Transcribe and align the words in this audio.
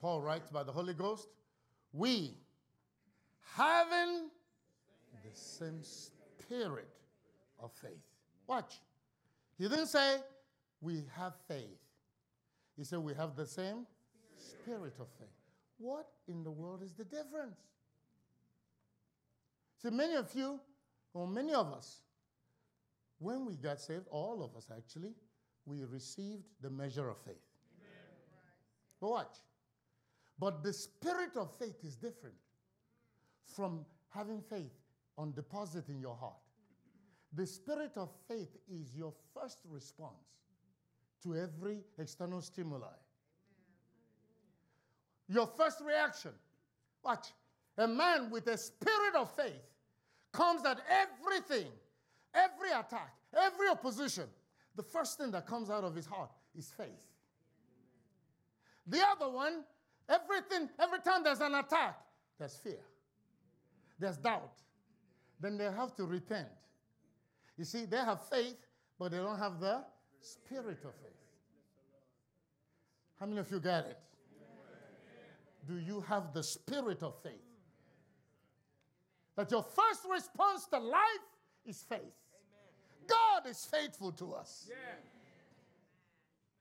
Paul 0.00 0.20
writes 0.20 0.50
by 0.50 0.62
the 0.62 0.72
Holy 0.72 0.94
Ghost, 0.94 1.28
we 1.92 2.34
having 3.56 4.30
the 5.24 5.30
same 5.34 5.80
spirit 5.82 6.88
of 7.58 7.72
faith. 7.72 7.92
Watch. 8.46 8.80
He 9.58 9.68
didn't 9.68 9.86
say 9.86 10.16
we 10.80 11.02
have 11.16 11.34
faith. 11.48 11.78
He 12.76 12.84
said 12.84 13.00
we 13.00 13.14
have 13.14 13.34
the 13.34 13.46
same 13.46 13.86
spirit 14.38 14.94
of 15.00 15.08
faith. 15.18 15.28
What 15.78 16.06
in 16.28 16.44
the 16.44 16.50
world 16.50 16.82
is 16.82 16.92
the 16.94 17.04
difference? 17.04 17.58
See, 19.82 19.90
many 19.90 20.14
of 20.14 20.32
you, 20.34 20.60
or 21.14 21.26
many 21.26 21.54
of 21.54 21.72
us, 21.72 22.00
when 23.18 23.44
we 23.44 23.54
got 23.54 23.80
saved, 23.80 24.06
all 24.10 24.42
of 24.42 24.56
us 24.56 24.68
actually, 24.76 25.14
we 25.66 25.84
received 25.84 26.44
the 26.60 26.70
measure 26.70 27.08
of 27.08 27.16
faith. 27.18 27.36
But 29.00 29.10
watch. 29.10 29.36
But 30.38 30.62
the 30.62 30.72
spirit 30.72 31.36
of 31.36 31.50
faith 31.56 31.84
is 31.84 31.96
different 31.96 32.36
from 33.44 33.84
having 34.10 34.40
faith 34.40 34.72
on 35.16 35.32
deposit 35.32 35.88
in 35.88 36.00
your 36.00 36.14
heart. 36.14 36.36
The 37.34 37.46
spirit 37.46 37.92
of 37.96 38.10
faith 38.28 38.56
is 38.70 38.94
your 38.94 39.12
first 39.34 39.58
response 39.68 40.38
to 41.22 41.36
every 41.36 41.80
external 41.98 42.40
stimuli. 42.40 42.86
Your 45.28 45.46
first 45.46 45.80
reaction. 45.84 46.32
Watch. 47.04 47.28
A 47.76 47.86
man 47.86 48.30
with 48.30 48.46
a 48.46 48.56
spirit 48.56 49.14
of 49.16 49.30
faith 49.36 49.62
comes 50.32 50.64
at 50.64 50.80
everything, 50.90 51.70
every 52.34 52.70
attack, 52.70 53.14
every 53.36 53.68
opposition. 53.68 54.24
The 54.76 54.82
first 54.82 55.18
thing 55.18 55.30
that 55.32 55.46
comes 55.46 55.70
out 55.70 55.84
of 55.84 55.94
his 55.94 56.06
heart 56.06 56.30
is 56.56 56.72
faith. 56.76 57.06
The 58.86 59.00
other 59.12 59.30
one, 59.30 59.64
everything, 60.08 60.68
every 60.78 61.00
time 61.00 61.22
there's 61.22 61.40
an 61.40 61.54
attack, 61.54 61.98
there's 62.38 62.56
fear, 62.56 62.80
there's 63.98 64.16
doubt. 64.16 64.52
Then 65.40 65.56
they 65.56 65.64
have 65.64 65.94
to 65.96 66.04
repent. 66.04 66.48
You 67.56 67.64
see, 67.64 67.84
they 67.84 67.98
have 67.98 68.26
faith, 68.28 68.56
but 68.98 69.12
they 69.12 69.18
don't 69.18 69.38
have 69.38 69.60
the 69.60 69.84
spirit 70.20 70.84
of 70.84 70.94
faith. 70.94 71.12
How 73.20 73.26
many 73.26 73.40
of 73.40 73.50
you 73.50 73.60
got 73.60 73.86
it? 73.86 73.98
Do 75.66 75.76
you 75.76 76.00
have 76.08 76.32
the 76.32 76.42
spirit 76.42 77.02
of 77.02 77.14
faith? 77.22 77.32
That 79.36 79.50
your 79.50 79.62
first 79.62 80.00
response 80.10 80.66
to 80.66 80.78
life 80.78 81.26
is 81.66 81.84
faith. 81.88 82.00
God 83.06 83.46
is 83.48 83.64
faithful 83.64 84.12
to 84.12 84.34
us. 84.34 84.66
Yeah. 84.68 84.74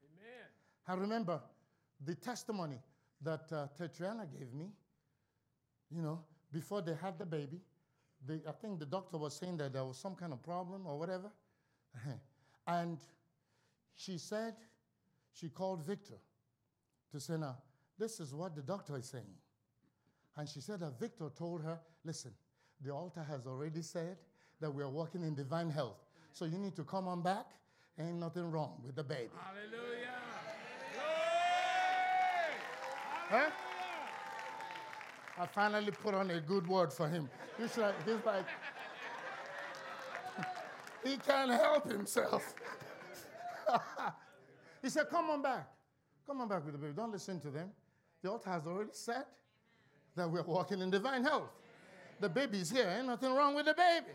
Amen. 0.04 0.46
I 0.88 0.94
remember 0.94 1.42
the 2.06 2.16
testimony 2.16 2.80
that 3.22 3.52
uh, 3.52 3.68
Tetriana 3.80 4.28
gave 4.32 4.54
me, 4.54 4.70
you 5.90 6.02
know, 6.02 6.20
before 6.52 6.82
they 6.82 6.94
had 6.96 7.18
the 7.18 7.26
baby. 7.26 7.60
They, 8.26 8.42
I 8.48 8.52
think 8.52 8.80
the 8.80 8.86
doctor 8.86 9.18
was 9.18 9.36
saying 9.36 9.58
that 9.58 9.74
there 9.74 9.84
was 9.84 9.98
some 9.98 10.16
kind 10.16 10.34
of 10.34 10.42
problem 10.44 10.86
or 10.86 10.98
whatever. 10.98 11.32
and 12.68 12.98
she 13.96 14.18
said, 14.18 14.56
she 15.34 15.50
called 15.50 15.86
Victor 15.86 16.18
to 17.12 17.20
say, 17.20 17.38
now, 17.38 17.58
this 17.98 18.20
is 18.20 18.34
what 18.34 18.56
the 18.56 18.62
doctor 18.62 18.98
is 18.98 19.06
saying. 19.06 19.36
And 20.36 20.48
she 20.48 20.62
said 20.62 20.80
that 20.82 21.00
Victor 21.00 21.30
told 21.36 21.64
her, 21.64 21.80
listen, 22.04 22.32
the 22.84 22.92
altar 22.92 23.26
has 23.28 23.48
already 23.48 23.82
said 23.82 24.18
that 24.60 24.72
we 24.72 24.84
are 24.84 24.90
walking 24.90 25.24
in 25.24 25.34
divine 25.36 25.70
health. 25.70 25.98
So 26.32 26.46
you 26.46 26.58
need 26.58 26.76
to 26.76 26.84
come 26.84 27.08
on 27.08 27.22
back. 27.22 27.48
Ain't 28.00 28.20
nothing 28.20 28.52
wrong 28.52 28.80
with 28.86 28.96
the 28.96 29.04
baby. 29.04 29.30
Hallelujah. 29.36 30.27
Huh? 33.30 33.50
I 35.40 35.46
finally 35.46 35.92
put 35.92 36.16
on 36.16 36.32
a 36.32 36.40
good 36.40 36.68
word 36.68 36.94
for 36.94 37.08
him. 37.08 37.30
He's 37.60 37.78
like, 37.78 37.94
he's 38.06 38.26
like, 38.26 38.46
he 41.04 41.18
can't 41.18 41.52
help 41.52 41.92
himself. 41.92 42.56
he 44.82 44.90
said, 44.90 45.10
Come 45.10 45.30
on 45.30 45.42
back. 45.42 45.68
Come 46.26 46.42
on 46.42 46.48
back 46.48 46.66
with 46.66 46.74
the 46.74 46.80
baby. 46.80 46.94
Don't 46.96 47.12
listen 47.12 47.40
to 47.42 47.50
them. 47.50 47.70
The 48.22 48.32
altar 48.32 48.50
has 48.50 48.66
already 48.66 48.90
said 48.94 49.26
that 50.16 50.30
we're 50.30 50.42
walking 50.44 50.82
in 50.82 50.90
divine 50.90 51.24
health. 51.24 51.50
The 52.20 52.30
baby's 52.30 52.72
here. 52.72 52.92
Ain't 52.98 53.08
nothing 53.08 53.34
wrong 53.34 53.56
with 53.56 53.66
the 53.66 53.74
baby. 53.74 54.14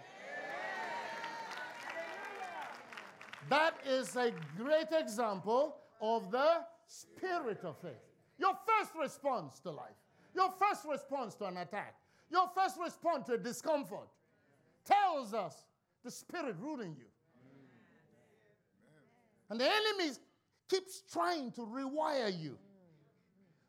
That 3.49 3.75
is 3.87 4.17
a 4.17 4.33
great 4.57 4.89
example 4.93 5.77
of 6.01 6.31
the 6.31 6.65
spirit 6.87 7.61
of 7.65 7.77
faith. 7.79 8.12
Your 8.39 8.55
first 8.67 8.93
response 9.01 9.61
to 9.61 9.71
life, 9.71 9.97
your 10.35 10.51
first 10.59 10.85
response 10.89 11.35
to 11.37 11.45
an 11.47 11.59
attack, 11.59 11.95
your 12.31 12.49
first 12.55 12.77
response 12.83 13.27
to 13.27 13.35
a 13.35 13.39
discomfort 13.39 14.09
tells 14.85 15.35
us 15.35 15.65
the 16.05 16.11
spirit 16.11 16.57
ruling 16.61 16.97
you. 16.99 17.07
And 19.51 19.61
the 19.61 19.67
enemy 19.67 20.17
keeps 20.69 21.03
trying 21.13 21.53
to 21.53 21.61
rewire 21.61 22.33
you 22.41 22.57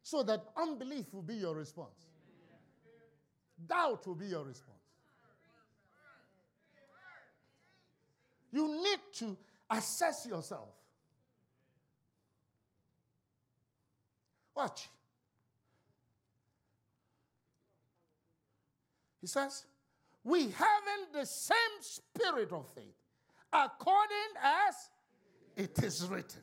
so 0.02 0.24
that 0.24 0.44
unbelief 0.58 1.14
will 1.14 1.22
be 1.22 1.36
your 1.36 1.56
response, 1.56 2.08
doubt 3.68 4.08
will 4.08 4.16
be 4.16 4.28
your 4.28 4.44
response. 4.44 4.78
You 8.52 8.68
need 8.68 9.00
to 9.16 9.36
assess 9.70 10.28
yourself. 10.30 10.70
Watch. 14.56 14.90
He 19.22 19.28
says, 19.28 19.66
We 20.24 20.42
having 20.42 21.14
the 21.14 21.26
same 21.26 21.56
spirit 21.80 22.52
of 22.52 22.68
faith, 22.76 22.96
according 23.52 24.34
as 24.44 24.76
it 25.56 25.82
is 25.84 26.06
written. 26.08 26.42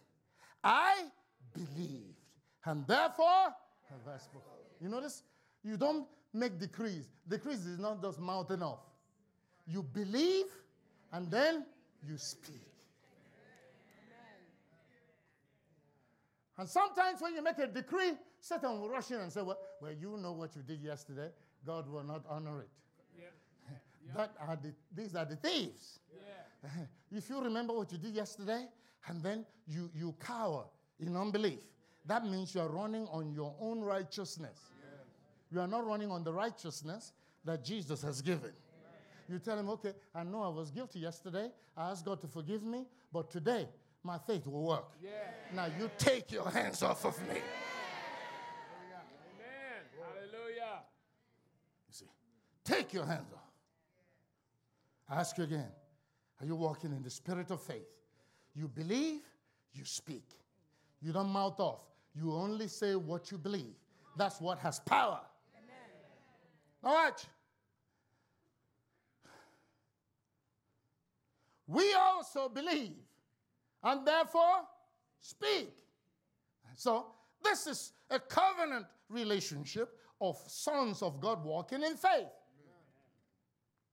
I 0.64 1.04
believed, 1.52 2.16
and 2.64 2.86
therefore 2.86 3.54
have 3.90 4.14
I 4.14 4.18
spoken. 4.18 4.50
You 4.80 4.88
notice? 4.88 5.22
You 5.62 5.76
don't 5.76 6.06
make 6.32 6.58
decrees. 6.58 7.08
Decrees 7.28 7.66
is 7.66 7.78
not 7.78 8.00
just 8.02 8.18
mouthing 8.18 8.62
off. 8.62 8.80
You 9.66 9.82
believe, 9.82 10.46
and 11.12 11.30
then 11.30 11.66
you 12.06 12.16
speak. 12.16 12.69
And 16.60 16.68
sometimes 16.68 17.22
when 17.22 17.34
you 17.34 17.42
make 17.42 17.56
a 17.56 17.66
decree, 17.66 18.12
Satan 18.38 18.78
will 18.78 18.90
rush 18.90 19.10
in 19.10 19.16
and 19.16 19.32
say, 19.32 19.40
Well, 19.40 19.58
well 19.80 19.92
you 19.98 20.18
know 20.18 20.32
what 20.32 20.54
you 20.54 20.60
did 20.60 20.82
yesterday. 20.82 21.30
God 21.66 21.88
will 21.88 22.04
not 22.04 22.22
honor 22.28 22.60
it. 22.60 22.68
Yeah. 23.18 23.74
That 24.14 24.34
are 24.46 24.56
the, 24.56 24.74
these 24.94 25.14
are 25.14 25.24
the 25.24 25.36
thieves. 25.36 26.00
Yeah. 26.62 26.68
if 27.16 27.30
you 27.30 27.40
remember 27.40 27.72
what 27.72 27.90
you 27.90 27.96
did 27.96 28.14
yesterday, 28.14 28.66
and 29.06 29.22
then 29.22 29.46
you, 29.66 29.90
you 29.94 30.14
cower 30.20 30.64
in 30.98 31.16
unbelief, 31.16 31.60
that 32.04 32.26
means 32.26 32.54
you 32.54 32.60
are 32.60 32.68
running 32.68 33.06
on 33.10 33.32
your 33.32 33.54
own 33.58 33.80
righteousness. 33.80 34.58
You 35.50 35.60
are 35.60 35.66
not 35.66 35.86
running 35.86 36.10
on 36.10 36.24
the 36.24 36.32
righteousness 36.32 37.14
that 37.42 37.64
Jesus 37.64 38.02
has 38.02 38.20
given. 38.20 38.52
You 39.30 39.38
tell 39.38 39.58
him, 39.58 39.70
okay, 39.70 39.94
I 40.14 40.24
know 40.24 40.42
I 40.42 40.48
was 40.48 40.70
guilty 40.70 40.98
yesterday. 40.98 41.50
I 41.74 41.90
asked 41.90 42.04
God 42.04 42.20
to 42.20 42.26
forgive 42.26 42.62
me, 42.62 42.84
but 43.10 43.30
today 43.30 43.66
my 44.02 44.18
faith 44.18 44.46
will 44.46 44.62
work. 44.62 44.92
Yeah. 45.02 45.10
Now 45.54 45.66
you 45.78 45.90
take 45.98 46.32
your 46.32 46.48
hands 46.48 46.82
off 46.82 47.04
of 47.04 47.18
me. 47.22 47.26
Amen. 47.28 47.42
Hallelujah. 49.98 50.82
You 51.88 51.92
see, 51.92 52.06
take 52.64 52.92
your 52.92 53.04
hands 53.04 53.32
off. 53.34 53.40
I 55.08 55.20
ask 55.20 55.36
you 55.36 55.44
again 55.44 55.68
are 56.40 56.46
you 56.46 56.56
walking 56.56 56.92
in 56.92 57.02
the 57.02 57.10
spirit 57.10 57.50
of 57.50 57.60
faith? 57.62 57.88
You 58.54 58.68
believe, 58.68 59.20
you 59.72 59.84
speak. 59.84 60.24
You 61.02 61.12
don't 61.12 61.28
mouth 61.28 61.60
off. 61.60 61.80
You 62.14 62.32
only 62.32 62.68
say 62.68 62.96
what 62.96 63.30
you 63.30 63.38
believe. 63.38 63.74
That's 64.16 64.40
what 64.40 64.58
has 64.58 64.80
power. 64.80 65.20
Now, 66.82 66.92
watch. 66.92 67.24
We 71.66 71.94
also 71.94 72.48
believe 72.48 72.96
and 73.82 74.06
therefore 74.06 74.64
speak. 75.20 75.72
So, 76.76 77.06
this 77.42 77.66
is 77.66 77.92
a 78.10 78.18
covenant 78.18 78.86
relationship 79.08 79.96
of 80.20 80.36
sons 80.46 81.02
of 81.02 81.20
God 81.20 81.44
walking 81.44 81.82
in 81.82 81.96
faith. 81.96 82.28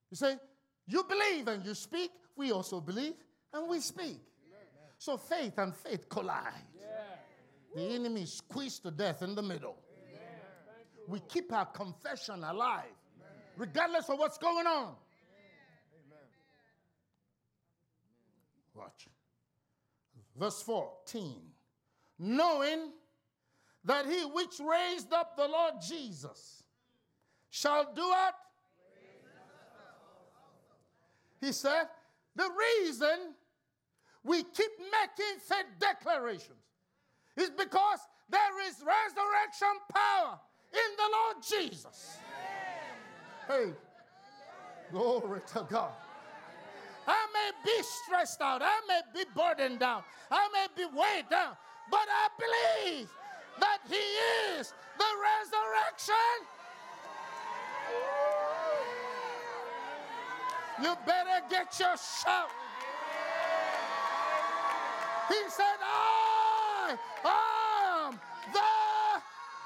You 0.09 0.17
say, 0.17 0.35
you 0.85 1.03
believe 1.03 1.47
and 1.47 1.65
you 1.65 1.73
speak, 1.73 2.11
we 2.35 2.51
also 2.51 2.79
believe 2.79 3.13
and 3.53 3.67
we 3.69 3.79
speak. 3.79 4.19
So, 4.97 5.17
faith 5.17 5.57
and 5.57 5.75
faith 5.75 6.07
collide. 6.09 6.53
The 7.75 7.81
enemy 7.81 8.23
is 8.23 8.33
squeezed 8.33 8.83
to 8.83 8.91
death 8.91 9.21
in 9.21 9.35
the 9.35 9.43
middle. 9.43 9.77
We 11.07 11.19
keep 11.29 11.53
our 11.53 11.65
confession 11.65 12.43
alive, 12.43 12.83
regardless 13.55 14.09
of 14.09 14.17
what's 14.19 14.37
going 14.37 14.67
on. 14.67 14.95
Watch. 18.73 19.07
Verse 20.37 20.61
14. 20.61 21.41
Knowing 22.19 22.91
that 23.83 24.05
he 24.05 24.25
which 24.25 24.59
raised 24.59 25.13
up 25.13 25.35
the 25.35 25.47
Lord 25.47 25.75
Jesus 25.87 26.63
shall 27.49 27.91
do 27.93 28.03
it. 28.03 28.33
He 31.39 31.51
said, 31.51 31.85
the 32.35 32.49
reason 32.83 33.33
we 34.23 34.43
keep 34.43 34.71
making 34.79 35.39
faith 35.39 35.65
declarations 35.79 36.51
is 37.35 37.51
because 37.51 37.99
there 38.29 38.67
is 38.67 38.75
resurrection 38.79 39.67
power 39.93 40.39
in 40.73 40.95
the 40.97 41.09
Lord 41.11 41.37
Jesus. 41.47 42.17
Hey, 43.47 43.71
glory 44.91 45.41
to 45.53 45.65
God. 45.69 45.93
I 47.07 47.27
may 47.33 47.51
be 47.63 47.83
stressed 47.83 48.41
out, 48.41 48.61
I 48.61 48.81
may 48.87 49.01
be 49.13 49.23
burdened 49.33 49.79
down, 49.79 50.03
I 50.29 50.49
may 50.51 50.67
be 50.75 50.85
weighed 50.85 51.29
down, 51.29 51.55
but 51.89 52.07
I 52.09 52.27
believe 52.37 53.07
that 53.59 53.79
He 53.87 53.95
is 54.59 54.73
the 54.97 55.05
resurrection. 55.29 56.15
You 60.83 60.95
better 61.05 61.41
get 61.49 61.79
your 61.79 61.95
shout. 61.97 62.49
He 65.29 65.49
said, 65.49 65.79
I 65.81 66.97
am 67.25 68.19
the 68.53 69.21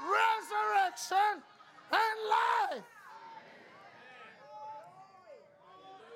resurrection 0.07 1.43
and 1.91 2.17
life. 2.29 2.83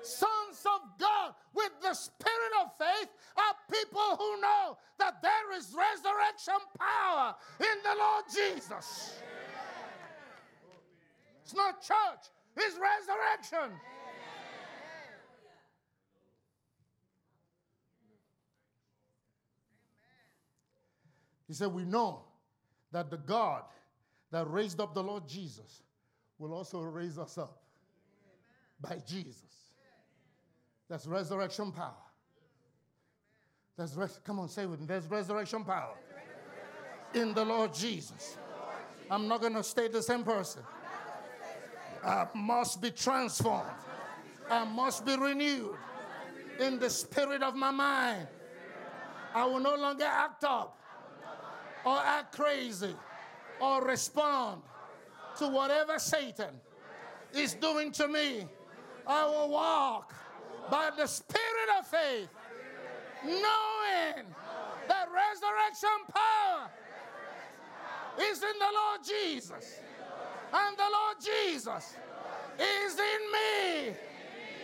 Sons 0.06 0.64
of 0.64 0.98
God 0.98 1.34
with 1.54 1.72
the 1.82 1.94
spirit 1.94 2.52
of 2.62 2.70
faith 2.78 3.08
are 3.36 3.54
people 3.70 4.16
who 4.16 4.40
know 4.40 4.78
that 4.98 5.20
there 5.22 5.56
is 5.56 5.74
resurrection 5.74 6.54
power 6.78 7.34
in 7.60 7.82
the 7.82 7.98
Lord 7.98 8.24
Jesus. 8.32 9.18
It's 11.42 11.54
not 11.54 11.80
church, 11.80 12.30
it's 12.56 12.76
resurrection. 12.76 13.78
He 21.46 21.54
said, 21.54 21.68
We 21.72 21.84
know 21.84 22.24
that 22.92 23.10
the 23.10 23.18
God 23.18 23.62
that 24.30 24.50
raised 24.50 24.80
up 24.80 24.94
the 24.94 25.02
Lord 25.02 25.28
Jesus 25.28 25.82
will 26.38 26.52
also 26.52 26.80
raise 26.80 27.18
us 27.18 27.38
up 27.38 27.62
by 28.80 29.00
Jesus. 29.06 29.65
That's 30.88 31.06
resurrection 31.06 31.72
power. 31.72 31.94
That's 33.76 33.94
res- 33.94 34.20
come 34.24 34.38
on, 34.38 34.48
say 34.48 34.62
it 34.62 34.70
with 34.70 34.80
me. 34.80 34.86
There's 34.86 35.06
resurrection 35.06 35.64
power 35.64 35.94
in 37.14 37.34
the 37.34 37.44
Lord 37.44 37.74
Jesus. 37.74 38.36
I'm 39.10 39.28
not 39.28 39.40
going 39.40 39.54
to 39.54 39.62
stay 39.62 39.88
the 39.88 40.02
same 40.02 40.24
person. 40.24 40.62
I 42.04 42.26
must 42.34 42.80
be 42.80 42.90
transformed. 42.90 43.68
I 44.50 44.64
must 44.64 45.04
be 45.04 45.16
renewed 45.16 45.76
in 46.60 46.78
the 46.78 46.88
spirit 46.88 47.42
of 47.42 47.54
my 47.54 47.70
mind. 47.70 48.28
I 49.34 49.44
will 49.44 49.60
no 49.60 49.74
longer 49.74 50.04
act 50.04 50.44
up 50.44 50.78
or 51.84 51.98
act 51.98 52.36
crazy 52.36 52.94
or 53.60 53.84
respond 53.84 54.62
to 55.38 55.48
whatever 55.48 55.98
Satan 55.98 56.60
is 57.34 57.54
doing 57.54 57.92
to 57.92 58.08
me. 58.08 58.46
I 59.06 59.26
will 59.26 59.50
walk 59.50 60.14
by 60.70 60.90
the 60.96 61.06
spirit 61.06 61.70
of 61.78 61.86
faith, 61.86 62.28
knowing 63.24 64.24
that 64.88 65.08
resurrection 65.12 65.98
power 66.14 66.70
is 68.20 68.42
in 68.42 68.58
the 68.58 68.72
Lord 68.74 69.00
Jesus. 69.06 69.80
And 70.52 70.76
the 70.78 70.84
Lord 70.92 71.16
Jesus 71.20 71.96
is 72.58 72.94
in 72.98 73.32
me. 73.32 73.96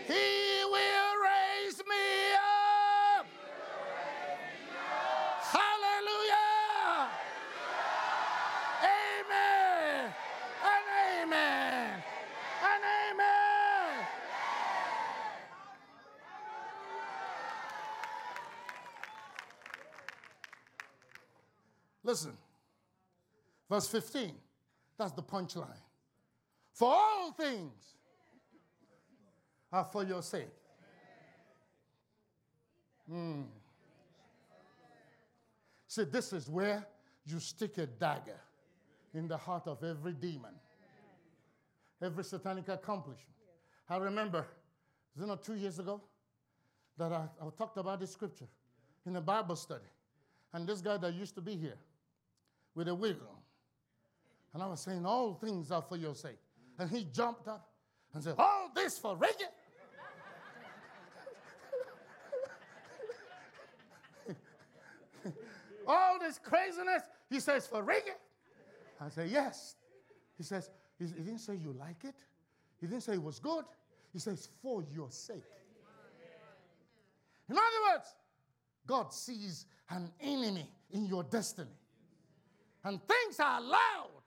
He 0.07 0.65
will 0.67 1.15
raise 1.23 1.79
me 1.79 2.35
up. 3.19 3.27
Hallelujah. 5.37 7.11
Amen. 8.69 10.15
And 10.65 10.87
amen. 11.23 12.03
And 12.65 12.85
amen. 13.13 14.07
Listen, 22.12 22.37
verse 23.70 23.88
15. 23.88 24.35
That's 24.99 25.12
the 25.12 25.23
punchline. 25.23 25.81
For 26.75 26.88
all 26.88 27.32
things 27.32 27.73
are 29.73 29.88
for 29.91 30.05
your 30.05 30.20
sake. 30.20 30.53
Hmm. 33.09 33.44
See, 35.88 36.05
this 36.05 36.35
is 36.35 36.50
where 36.50 36.87
you 37.25 37.41
stick 37.41 37.79
a 37.79 37.87
dagger 37.87 38.41
in 39.15 39.26
the 39.26 39.38
heart 39.38 39.67
of 39.67 39.82
every 39.82 40.13
demon, 40.13 40.53
every 42.03 42.25
satanic 42.25 42.69
accomplishment. 42.69 43.37
I 43.89 43.96
remember, 43.96 44.46
was 45.17 45.25
it 45.25 45.29
not 45.29 45.43
two 45.43 45.55
years 45.55 45.79
ago, 45.79 46.03
that 46.98 47.10
I, 47.10 47.25
I 47.41 47.48
talked 47.56 47.79
about 47.79 48.01
this 48.01 48.13
scripture 48.13 48.48
in 49.06 49.17
a 49.17 49.20
Bible 49.22 49.56
study. 49.56 49.89
And 50.53 50.67
this 50.67 50.82
guy 50.82 50.98
that 50.98 51.15
used 51.15 51.34
to 51.37 51.41
be 51.41 51.56
here 51.56 51.79
with 52.74 52.88
a 52.88 52.94
wiggle. 52.94 53.43
and 54.55 54.62
I 54.62 54.67
was 54.67 54.81
saying, 54.81 55.05
All 55.05 55.34
things 55.34 55.70
are 55.70 55.82
for 55.82 55.96
your 55.96 56.14
sake. 56.14 56.38
And 56.79 56.91
he 56.91 57.05
jumped 57.12 57.48
up 57.48 57.69
and 58.14 58.22
said, 58.22 58.34
All 58.38 58.70
this 58.74 58.98
for 58.98 59.17
Ricky? 59.17 59.44
All 65.86 66.19
this 66.19 66.38
craziness, 66.38 67.02
he 67.29 67.41
says, 67.41 67.67
for 67.67 67.82
Ricky? 67.82 68.12
I 69.00 69.08
said, 69.08 69.29
Yes. 69.31 69.76
He 70.36 70.43
says, 70.43 70.70
he 70.98 71.06
didn't 71.06 71.38
say 71.38 71.55
you 71.56 71.74
like 71.79 72.05
it, 72.05 72.14
he 72.81 72.86
didn't 72.86 73.02
say 73.02 73.14
it 73.14 73.22
was 73.22 73.38
good. 73.38 73.64
He 74.12 74.19
says, 74.19 74.48
For 74.62 74.84
your 74.94 75.10
sake. 75.10 75.44
In 77.48 77.56
other 77.56 77.93
words, 77.93 78.14
God 78.86 79.12
sees 79.12 79.67
an 79.91 80.10
enemy 80.20 80.69
in 80.91 81.06
your 81.06 81.22
destiny. 81.22 81.70
And 82.84 83.01
things 83.06 83.39
are 83.39 83.58
allowed 83.58 84.22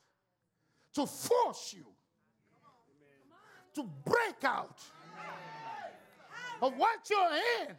to 0.94 1.06
force 1.06 1.74
you 1.76 1.86
to 3.74 3.84
break 4.06 4.44
out 4.44 4.82
of 6.62 6.74
what 6.78 7.00
you're 7.10 7.68
in 7.68 7.76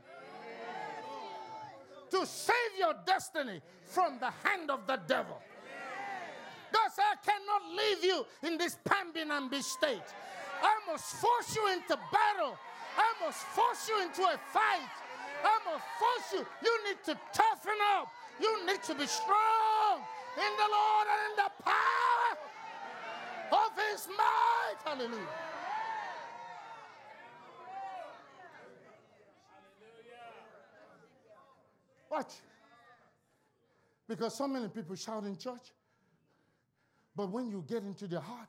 to 2.11 2.27
save 2.27 2.55
your 2.79 2.95
destiny 3.07 3.61
from 3.87 4.19
the 4.21 4.31
hand 4.45 4.71
of 4.71 4.87
the 4.87 4.97
devil. 5.09 5.41
God 6.73 6.91
said, 6.93 7.05
I 7.11 7.17
cannot 7.25 7.63
leave 7.75 8.05
you 8.05 8.27
in 8.43 8.59
this 8.59 8.77
Pambinambi 8.85 9.63
state. 9.63 10.05
I 10.63 10.75
must 10.91 11.17
force 11.17 11.57
you 11.57 11.67
into 11.73 11.99
battle. 12.13 12.57
I 12.97 13.25
must 13.25 13.39
force 13.39 13.89
you 13.89 14.03
into 14.03 14.23
a 14.23 14.39
fight. 14.53 14.89
I 15.43 15.59
must 15.65 15.85
force 15.99 16.33
you. 16.41 16.47
You 16.63 16.89
need 16.89 17.03
to 17.05 17.19
toughen 17.33 17.79
up. 17.97 18.09
You 18.41 18.67
need 18.67 18.83
to 18.85 18.95
be 18.95 19.07
strong 19.07 20.03
in 20.37 20.53
the 20.57 20.69
Lord 20.71 21.07
and 21.13 21.21
in 21.31 21.37
the 21.45 21.51
power 21.65 22.33
of 23.53 23.71
his 23.91 24.09
might. 24.09 24.79
Hallelujah. 24.85 25.33
Hallelujah. 29.81 30.27
Watch. 32.11 32.35
Because 34.09 34.35
so 34.37 34.47
many 34.47 34.69
people 34.69 34.95
shout 34.95 35.25
in 35.25 35.37
church, 35.37 35.73
but 37.17 37.31
when 37.31 37.49
you 37.51 37.65
get 37.67 37.83
into 37.83 38.07
their 38.07 38.21
heart, 38.21 38.49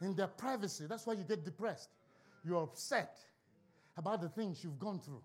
in 0.00 0.14
their 0.14 0.28
privacy, 0.28 0.84
that's 0.88 1.06
why 1.06 1.14
you 1.14 1.24
get 1.24 1.44
depressed. 1.44 1.88
You're 2.44 2.62
upset 2.62 3.18
about 3.96 4.20
the 4.20 4.28
things 4.28 4.62
you've 4.62 4.78
gone 4.78 5.00
through. 5.00 5.22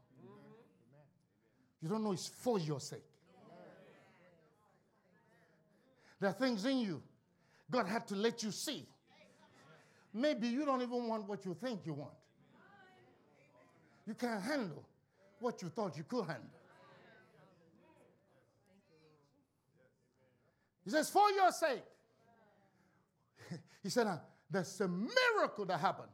You 1.82 1.90
don't 1.90 2.04
know 2.04 2.14
it's 2.14 2.28
for 2.28 2.58
your 2.58 2.80
sake. 2.80 3.04
There 6.24 6.30
are 6.30 6.34
things 6.34 6.64
in 6.64 6.78
you 6.78 7.04
God 7.70 7.86
had 7.86 8.08
to 8.08 8.16
let 8.16 8.44
you 8.44 8.52
see. 8.52 8.88
Maybe 10.14 10.48
you 10.48 10.64
don't 10.64 10.82
even 10.82 11.06
want 11.10 11.28
what 11.28 11.44
you 11.44 11.54
think 11.54 11.82
you 11.86 11.92
want. 11.92 12.14
You 14.08 14.14
can't 14.14 14.42
handle 14.42 14.86
what 15.42 15.62
you 15.62 15.68
thought 15.68 15.98
you 15.98 16.06
could 16.06 16.26
handle. 16.26 16.50
He 20.86 20.92
says, 20.92 21.10
for 21.10 21.30
your 21.32 21.52
sake. 21.52 21.84
he 23.84 23.90
said, 23.90 24.08
there's 24.50 24.80
a 24.80 24.88
miracle 24.88 25.66
that 25.66 25.82
happens 25.82 26.14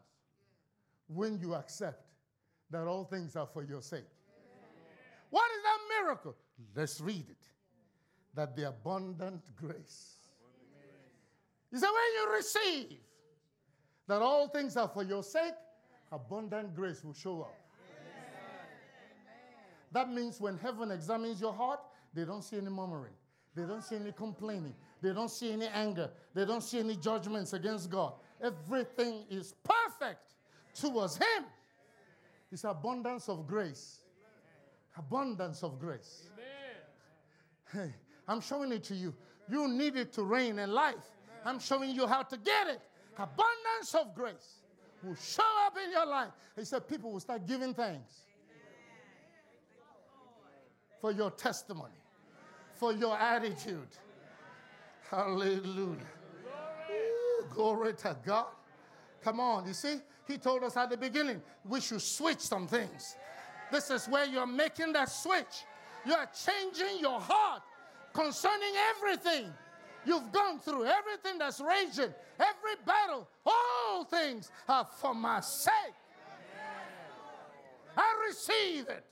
when 1.05 1.37
you 1.37 1.53
accept 1.53 2.07
that 2.71 2.87
all 2.87 3.03
things 3.03 3.35
are 3.35 3.47
for 3.53 3.63
your 3.63 3.83
sake. 3.83 4.09
What 5.29 5.51
is 5.55 5.61
that 5.61 6.03
miracle? 6.03 6.35
Let's 6.75 6.99
read 6.99 7.27
it. 7.29 7.45
That 8.35 8.55
the 8.55 8.69
abundant 8.69 9.43
grace 9.55 10.15
He 11.71 11.77
said, 11.77 11.87
when 11.87 12.29
you 12.29 12.35
receive 12.35 12.97
that 14.07 14.21
all 14.21 14.47
things 14.47 14.75
are 14.77 14.87
for 14.87 15.03
your 15.03 15.23
sake, 15.23 15.53
abundant 16.11 16.75
grace 16.75 17.03
will 17.03 17.13
show 17.13 17.41
up. 17.41 17.55
That 19.91 20.11
means 20.11 20.39
when 20.39 20.57
heaven 20.57 20.91
examines 20.91 21.41
your 21.41 21.53
heart, 21.53 21.79
they 22.13 22.25
don't 22.25 22.43
see 22.43 22.57
any 22.57 22.69
murmuring. 22.69 23.13
They 23.55 23.63
don't 23.63 23.83
see 23.83 23.95
any 23.95 24.11
complaining. 24.11 24.75
They 25.01 25.13
don't 25.13 25.29
see 25.29 25.51
any 25.51 25.67
anger. 25.67 26.09
They 26.33 26.45
don't 26.45 26.61
see 26.61 26.79
any 26.79 26.95
judgments 26.95 27.53
against 27.53 27.89
God. 27.89 28.13
Everything 28.41 29.25
is 29.29 29.53
perfect 29.63 30.35
towards 30.73 31.17
Him. 31.17 31.45
It's 32.51 32.63
abundance 32.63 33.29
of 33.29 33.47
grace. 33.47 33.99
Abundance 34.97 35.63
of 35.63 35.79
grace. 35.79 36.29
Hey, 37.71 37.93
I'm 38.29 38.41
showing 38.41 38.71
it 38.71 38.83
to 38.85 38.95
you. 38.95 39.13
You 39.49 39.67
need 39.67 39.95
it 39.95 40.13
to 40.13 40.23
reign 40.23 40.59
in 40.59 40.71
life. 40.71 41.03
I'm 41.43 41.59
showing 41.59 41.89
you 41.95 42.05
how 42.05 42.21
to 42.21 42.37
get 42.37 42.67
it. 42.67 42.79
Abundance 43.17 43.95
of 43.99 44.13
grace 44.13 44.61
will 45.03 45.15
show 45.15 45.43
up 45.65 45.75
in 45.83 45.91
your 45.91 46.05
life. 46.05 46.29
He 46.55 46.63
said 46.63 46.87
people 46.87 47.11
will 47.11 47.19
start 47.19 47.47
giving 47.47 47.73
thanks 47.73 48.21
for 51.01 51.11
your 51.11 51.31
testimony, 51.31 51.97
for 52.75 52.93
your 52.93 53.17
attitude. 53.17 53.87
Hallelujah. 55.09 55.97
Glory 57.49 57.93
to 57.93 58.15
God. 58.23 58.45
Come 59.23 59.39
on, 59.39 59.65
you 59.67 59.73
see, 59.73 59.95
he 60.27 60.37
told 60.37 60.63
us 60.63 60.77
at 60.77 60.91
the 60.91 60.97
beginning 60.97 61.41
we 61.65 61.81
should 61.81 62.01
switch 62.01 62.39
some 62.39 62.67
things. 62.67 63.15
This 63.71 63.89
is 63.89 64.05
where 64.07 64.25
you're 64.25 64.45
making 64.45 64.93
that 64.93 65.09
switch. 65.09 65.65
You 66.05 66.13
are 66.13 66.29
changing 66.45 66.99
your 66.99 67.19
heart 67.19 67.63
concerning 68.19 68.73
everything 68.97 69.53
you've 70.05 70.31
gone 70.31 70.59
through, 70.59 70.85
everything 70.85 71.39
that's 71.39 71.61
raging, 71.61 72.13
every 72.39 72.75
battle, 72.85 73.27
all 73.45 74.03
things 74.03 74.51
are 74.67 74.85
for 74.99 75.13
my 75.13 75.39
sake. 75.39 75.73
I 77.95 78.25
receive 78.27 78.87
it. 78.89 79.05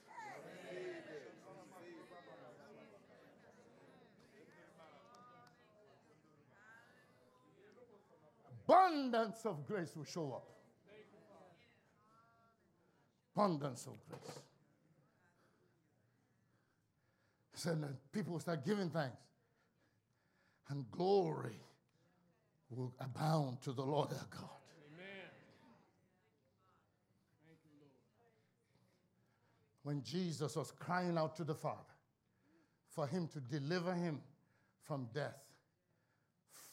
Abundance 8.67 9.45
of 9.45 9.65
grace 9.65 9.95
will 9.95 10.03
show 10.03 10.33
up. 10.33 10.43
Abundance 13.33 13.87
of 13.87 13.93
grace. 14.09 14.37
He 17.46 17.46
said 17.57 17.83
people 18.11 18.33
will 18.33 18.39
start 18.39 18.65
giving 18.65 18.89
thanks, 18.89 19.17
and 20.69 20.89
glory 20.91 21.59
will 22.69 22.93
abound 22.99 23.61
to 23.61 23.71
the 23.71 23.81
Lord 23.81 24.09
our 24.11 24.27
God. 24.29 24.49
Amen. 24.93 25.31
When 29.83 30.03
Jesus 30.03 30.55
was 30.55 30.71
crying 30.71 31.17
out 31.17 31.35
to 31.37 31.43
the 31.43 31.55
Father 31.55 31.77
for 32.89 33.07
him 33.07 33.27
to 33.33 33.39
deliver 33.39 33.93
him 33.93 34.21
from 34.83 35.07
death, 35.13 35.39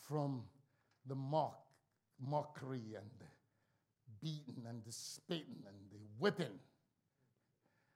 from 0.08 0.42
the 1.06 1.14
mock, 1.14 1.60
mockery 2.20 2.96
and 2.96 3.10
the 3.18 3.26
beating 4.20 4.64
and 4.68 4.82
the 4.84 4.92
spitting 4.92 5.62
and 5.66 5.76
the 5.92 5.98
whipping, 6.18 6.58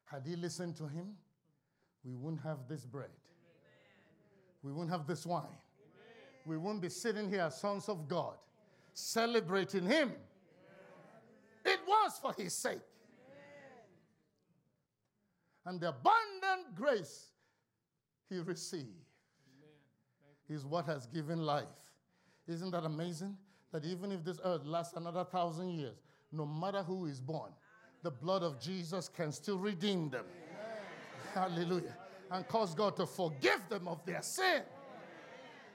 had 0.04 0.26
he 0.26 0.36
listened 0.36 0.76
to 0.76 0.86
him, 0.86 1.16
we 2.08 2.14
wouldn't 2.14 2.42
have 2.42 2.58
this 2.68 2.86
bread. 2.86 3.10
We 4.62 4.72
wouldn't 4.72 4.90
have 4.90 5.06
this 5.06 5.26
wine. 5.26 5.44
We 6.46 6.56
wouldn't 6.56 6.80
be 6.80 6.88
sitting 6.88 7.28
here 7.28 7.42
as 7.42 7.60
sons 7.60 7.88
of 7.88 8.08
God 8.08 8.34
celebrating 8.94 9.84
him. 9.86 10.12
It 11.64 11.78
was 11.86 12.18
for 12.20 12.32
his 12.32 12.54
sake. 12.54 12.80
And 15.66 15.78
the 15.80 15.90
abundant 15.90 16.74
grace 16.74 17.26
he 18.30 18.38
received 18.38 18.86
is 20.48 20.64
what 20.64 20.86
has 20.86 21.06
given 21.06 21.44
life. 21.44 21.66
Isn't 22.46 22.70
that 22.70 22.84
amazing? 22.84 23.36
That 23.70 23.84
even 23.84 24.12
if 24.12 24.24
this 24.24 24.40
earth 24.44 24.64
lasts 24.64 24.96
another 24.96 25.24
thousand 25.24 25.72
years, 25.72 26.00
no 26.32 26.46
matter 26.46 26.82
who 26.82 27.04
is 27.04 27.20
born, 27.20 27.52
the 28.02 28.10
blood 28.10 28.42
of 28.42 28.58
Jesus 28.58 29.08
can 29.08 29.30
still 29.30 29.58
redeem 29.58 30.08
them. 30.08 30.24
Hallelujah. 31.34 31.96
And 32.30 32.46
cause 32.46 32.74
God 32.74 32.96
to 32.96 33.06
forgive 33.06 33.60
them 33.68 33.88
of 33.88 34.04
their 34.04 34.22
sin. 34.22 34.62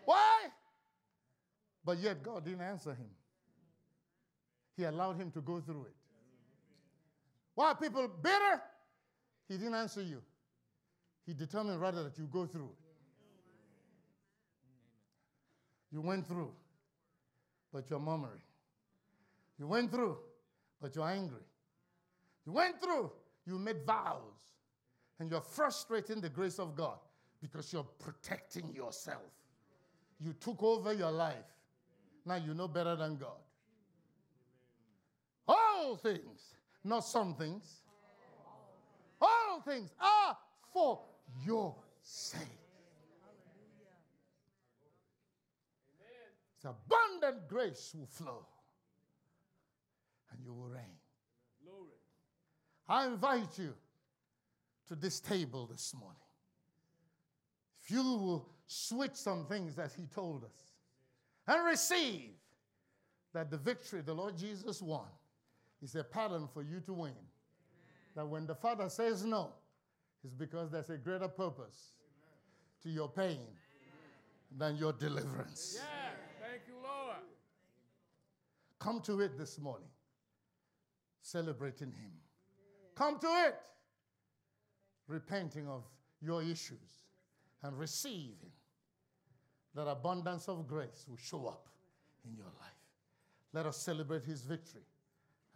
Why? 0.05 0.47
But 1.83 1.99
yet 1.99 2.21
God 2.21 2.45
didn't 2.45 2.61
answer 2.61 2.91
him. 2.91 3.09
He 4.75 4.83
allowed 4.83 5.17
him 5.17 5.31
to 5.31 5.41
go 5.41 5.59
through 5.59 5.85
it. 5.85 5.95
Why 7.55 7.71
are 7.71 7.75
people 7.75 8.07
bitter? 8.07 8.61
He 9.47 9.57
didn't 9.57 9.75
answer 9.75 10.01
you. 10.01 10.21
He 11.25 11.33
determined 11.33 11.79
rather 11.79 12.03
that 12.03 12.17
you 12.17 12.27
go 12.31 12.45
through 12.45 12.71
it. 12.71 12.83
You 15.91 16.01
went 16.01 16.27
through, 16.27 16.51
but 17.71 17.89
you're 17.89 17.99
murmuring. 17.99 18.41
You 19.59 19.67
went 19.67 19.91
through, 19.91 20.17
but 20.81 20.95
you're 20.95 21.07
angry. 21.07 21.43
You 22.45 22.51
went 22.53 22.81
through, 22.81 23.11
you 23.45 23.59
made 23.59 23.85
vows, 23.85 24.52
and 25.19 25.29
you're 25.29 25.41
frustrating 25.41 26.21
the 26.21 26.29
grace 26.29 26.59
of 26.59 26.75
God 26.75 26.97
because 27.41 27.71
you're 27.71 27.87
protecting 27.99 28.73
yourself. 28.73 29.21
You 30.19 30.33
took 30.33 30.63
over 30.63 30.93
your 30.93 31.11
life. 31.11 31.35
Now 32.25 32.35
you 32.35 32.53
know 32.53 32.67
better 32.67 32.95
than 32.95 33.17
God. 33.17 33.41
All 35.47 35.97
things, 35.97 36.55
not 36.83 37.01
some 37.01 37.35
things, 37.35 37.81
all 39.21 39.61
things 39.61 39.91
are 39.99 40.37
for 40.71 41.01
your 41.45 41.75
sake. 42.01 42.41
It's 46.55 46.65
abundant 46.65 47.47
grace 47.49 47.93
will 47.97 48.05
flow 48.07 48.45
and 50.31 50.39
you 50.43 50.53
will 50.53 50.69
reign. 50.69 50.97
Glory. 51.61 51.89
I 52.87 53.07
invite 53.07 53.59
you 53.59 53.73
to 54.87 54.95
this 54.95 55.19
table 55.19 55.67
this 55.71 55.93
morning. 55.97 56.17
If 57.83 57.91
you 57.91 58.01
will 58.01 58.49
switch 58.67 59.13
some 59.13 59.45
things 59.45 59.75
that 59.75 59.91
He 59.97 60.05
told 60.05 60.43
us 60.43 60.73
and 61.47 61.65
receive 61.65 62.31
that 63.33 63.49
the 63.51 63.57
victory 63.57 64.01
the 64.01 64.13
Lord 64.13 64.37
Jesus 64.37 64.81
won 64.81 65.07
is 65.81 65.95
a 65.95 66.03
pattern 66.03 66.47
for 66.53 66.63
you 66.63 66.79
to 66.81 66.93
win. 66.93 67.13
That 68.15 68.27
when 68.27 68.45
the 68.45 68.55
Father 68.55 68.89
says 68.89 69.25
no, 69.25 69.51
it's 70.23 70.33
because 70.33 70.71
there's 70.71 70.89
a 70.89 70.97
greater 70.97 71.27
purpose 71.27 71.93
to 72.83 72.89
your 72.89 73.09
pain 73.09 73.39
than 74.57 74.75
your 74.77 74.93
deliverance. 74.93 75.77
Yeah. 75.77 76.47
Thank 76.47 76.61
you, 76.67 76.75
Lord. 76.75 77.17
Come 78.79 79.01
to 79.01 79.21
it 79.21 79.37
this 79.37 79.59
morning, 79.59 79.87
celebrating 81.21 81.87
Him. 81.87 82.11
Come 82.95 83.17
to 83.19 83.27
it, 83.47 83.55
repenting 85.07 85.67
of 85.67 85.83
your 86.21 86.41
issues 86.41 87.01
and 87.63 87.77
receiving 87.77 88.51
that 89.75 89.87
abundance 89.87 90.47
of 90.47 90.67
grace 90.67 91.05
will 91.07 91.17
show 91.17 91.47
up 91.47 91.67
in 92.25 92.35
your 92.35 92.45
life. 92.45 92.73
Let 93.53 93.65
us 93.65 93.77
celebrate 93.77 94.23
His 94.23 94.41
victory 94.41 94.85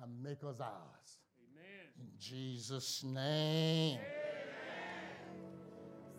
and 0.01 0.12
make 0.24 0.44
us 0.44 0.60
ours. 0.60 1.18
Amen. 1.51 1.88
In 2.00 2.08
Jesus' 2.20 3.04
name. 3.04 4.00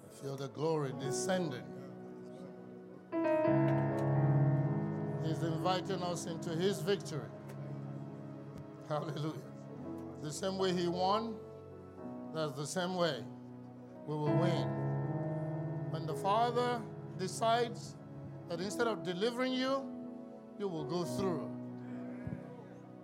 I 0.04 0.22
feel 0.22 0.36
the 0.36 0.48
glory 0.48 0.92
descending. 1.00 1.62
He's 5.24 5.42
inviting 5.42 6.02
us 6.02 6.26
into 6.26 6.50
his 6.50 6.80
victory. 6.80 7.20
Hallelujah. 8.88 9.34
The 10.22 10.32
same 10.32 10.58
way 10.58 10.72
he 10.72 10.88
won, 10.88 11.34
that's 12.34 12.52
the 12.52 12.66
same 12.66 12.94
way 12.94 13.24
we 14.06 14.14
will 14.14 14.36
win. 14.36 14.68
When 15.90 16.06
the 16.06 16.14
Father 16.14 16.80
decides 17.18 17.96
that 18.48 18.60
instead 18.60 18.86
of 18.86 19.02
delivering 19.04 19.52
you, 19.52 19.82
you 20.58 20.68
will 20.68 20.84
go 20.84 21.04
through, 21.04 21.50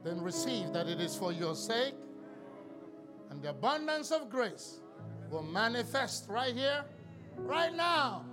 then 0.03 0.21
receive 0.21 0.73
that 0.73 0.89
it 0.89 1.01
is 1.01 1.17
for 1.17 1.33
your 1.33 1.55
sake 1.55 1.95
and 3.35 3.43
the 3.43 3.51
abundance 3.51 4.13
of 4.13 4.31
grace 4.31 4.81
will 5.29 5.43
manifest 5.43 6.27
right 6.29 6.55
here, 6.55 6.85
right 7.37 7.75
now. 7.75 8.25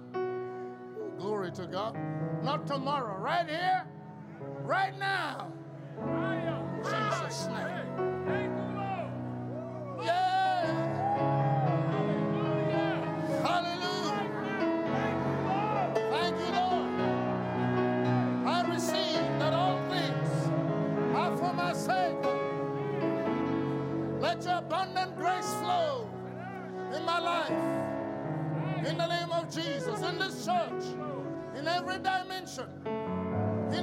Glory 1.18 1.52
to 1.54 1.66
God. 1.66 1.98
Not 2.44 2.68
tomorrow, 2.68 3.18
right 3.20 3.48
here, 3.48 3.88
right 4.64 4.98
now. 5.00 5.52
Jesus' 6.84 7.48
name. 7.48 8.61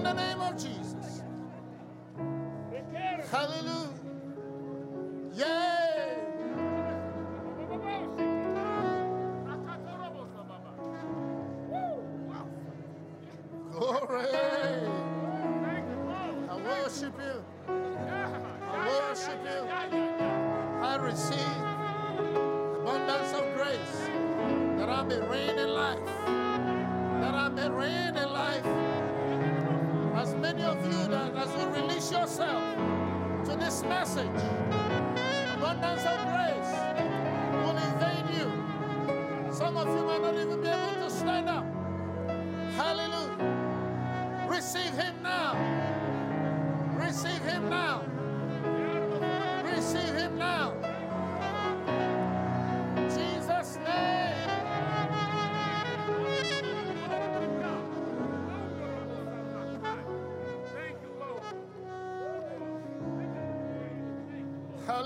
The 0.09 0.15
name 0.15 0.41
of 0.41 0.55
Jesus. 0.57 1.23
Hallelujah. 3.31 3.89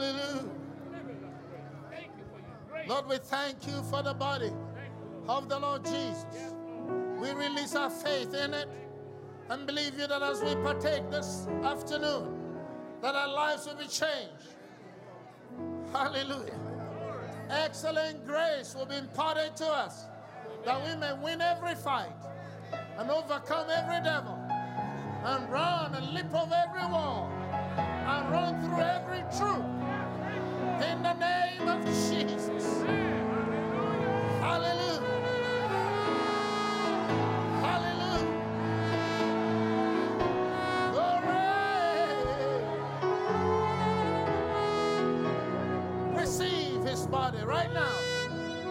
Hallelujah. 0.03 0.51
Lord, 2.89 3.09
we 3.09 3.19
thank 3.19 3.67
you 3.69 3.81
for 3.85 4.03
the 4.03 4.13
body 4.13 4.51
of 5.29 5.49
the 5.49 5.59
Lord 5.59 5.85
Jesus. 5.85 6.27
We 7.21 7.31
release 7.31 7.77
our 7.77 7.89
faith 7.89 8.35
in 8.35 8.53
it 8.53 8.69
and 9.49 9.65
believe 9.65 9.97
you 9.97 10.09
that 10.09 10.21
as 10.21 10.43
we 10.43 10.57
partake 10.57 11.09
this 11.09 11.47
afternoon, 11.63 12.37
that 13.01 13.15
our 13.15 13.33
lives 13.33 13.67
will 13.67 13.77
be 13.77 13.87
changed. 13.87 14.57
Hallelujah. 15.93 16.59
Excellent 17.49 18.27
grace 18.27 18.75
will 18.75 18.87
be 18.87 18.97
imparted 18.97 19.55
to 19.59 19.67
us 19.67 20.07
that 20.65 20.85
we 20.85 20.97
may 20.99 21.13
win 21.13 21.41
every 21.41 21.77
fight 21.77 22.11
and 22.99 23.09
overcome 23.09 23.69
every 23.71 24.03
devil 24.03 24.37
and 25.25 25.49
run 25.49 25.95
and 25.95 26.13
leap 26.13 26.35
over 26.35 26.65
every 26.69 26.91
wall 26.91 27.31
and 27.77 28.33
run 28.33 28.61
through 28.63 28.81
every 28.81 29.23
troop 29.39 29.82
in 30.83 31.03
the 31.03 31.15
name 31.15 31.69
of 31.69 31.85
Jesus. 31.85 32.83
Hallelujah. 34.41 35.29
Hallelujah. 37.61 38.57
Glory. 40.93 41.39
Receive 46.21 46.83
his 46.85 47.07
body 47.07 47.43
right 47.45 47.73
now 47.73 47.99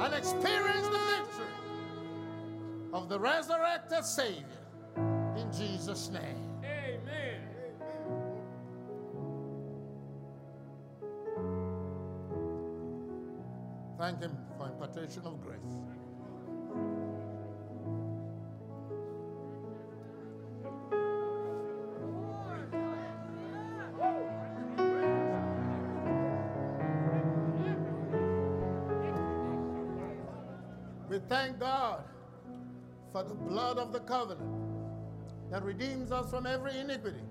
and 0.03 0.13
experience 0.13 0.87
the 0.87 0.99
victory 1.15 1.55
of 2.93 3.09
the 3.09 3.19
resurrected 3.19 4.05
Savior 4.05 4.45
in 5.35 5.51
Jesus' 5.51 6.09
name. 6.09 6.50
Thank 14.01 14.19
him 14.19 14.35
for 14.57 14.65
impartation 14.65 15.21
of 15.25 15.39
grace. 15.43 15.59
We 31.07 31.19
thank 31.29 31.59
God 31.59 32.03
for 33.11 33.21
the 33.23 33.35
blood 33.35 33.77
of 33.77 33.93
the 33.93 33.99
covenant 33.99 34.49
that 35.51 35.61
redeems 35.61 36.11
us 36.11 36.31
from 36.31 36.47
every 36.47 36.75
iniquity, 36.79 37.21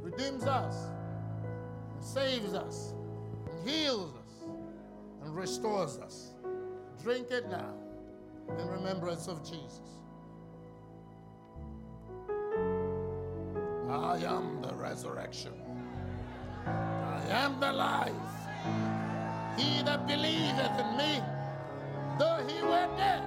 redeems 0.00 0.44
us, 0.44 0.76
saves 1.98 2.54
us, 2.54 2.94
and 3.50 3.68
heals 3.68 4.14
us, 4.14 4.21
restores 5.34 5.98
us. 5.98 6.32
Drink 7.02 7.30
it 7.30 7.48
now 7.48 7.74
in 8.58 8.68
remembrance 8.68 9.28
of 9.28 9.42
Jesus. 9.42 9.80
I 13.88 14.18
am 14.24 14.62
the 14.62 14.74
resurrection. 14.74 15.52
I 16.66 17.22
am 17.30 17.60
the 17.60 17.72
life. 17.72 18.12
He 19.56 19.82
that 19.82 20.06
believeth 20.06 20.78
in 20.80 20.96
me, 20.96 21.20
though 22.18 22.44
he 22.48 22.62
were 22.62 22.88
dead, 22.96 23.22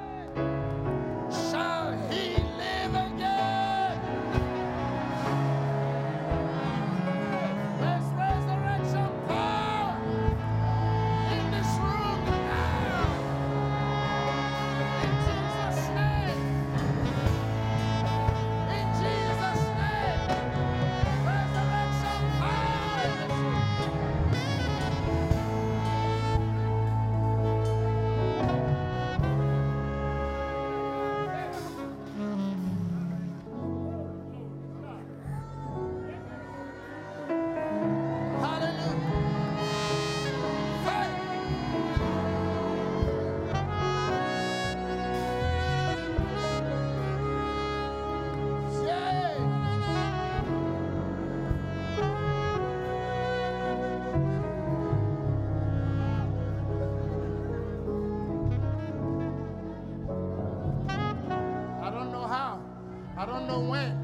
I 63.47 63.94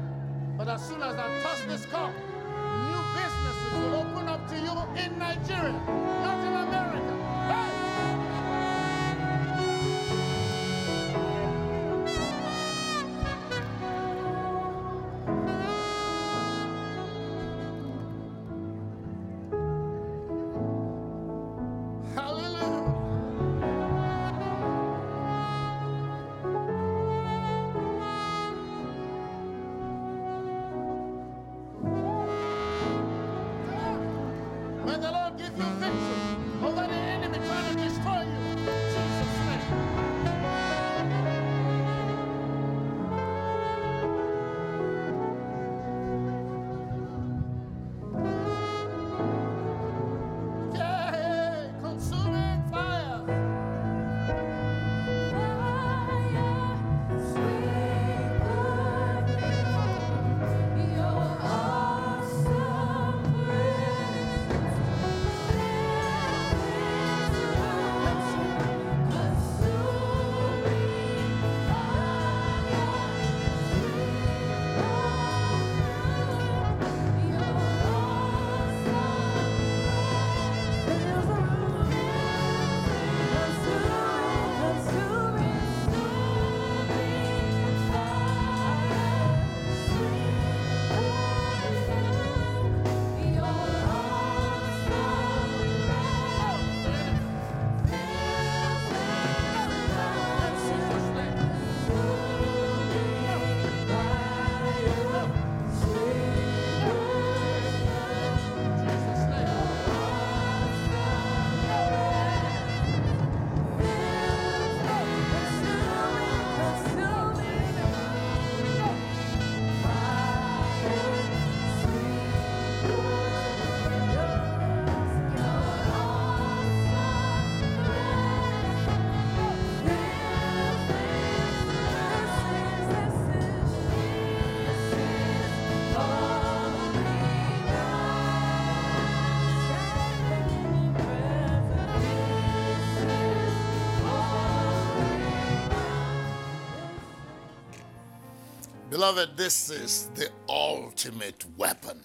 Beloved, 148.92 149.38
this 149.38 149.70
is 149.70 150.10
the 150.16 150.28
ultimate 150.50 151.46
weapon. 151.56 151.98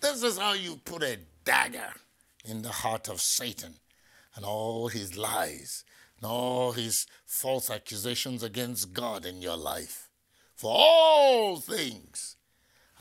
This 0.00 0.24
is 0.24 0.36
how 0.36 0.54
you 0.54 0.80
put 0.84 1.04
a 1.04 1.16
dagger 1.44 1.92
in 2.44 2.62
the 2.62 2.70
heart 2.70 3.08
of 3.08 3.20
Satan 3.20 3.74
and 4.34 4.44
all 4.44 4.88
his 4.88 5.16
lies 5.16 5.84
and 6.18 6.28
all 6.28 6.72
his 6.72 7.06
false 7.24 7.70
accusations 7.70 8.42
against 8.42 8.92
God 8.92 9.24
in 9.24 9.42
your 9.42 9.56
life. 9.56 10.08
For 10.56 10.72
all 10.74 11.58
things 11.58 12.34